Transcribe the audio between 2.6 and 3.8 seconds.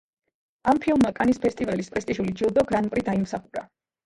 „გრან-პრი“ დაიმსახურა.